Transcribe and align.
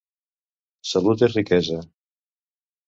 Salut 0.93 1.27
és 1.29 1.37
riquesa. 1.39 1.79